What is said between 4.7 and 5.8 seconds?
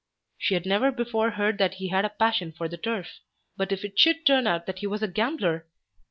he was a gambler!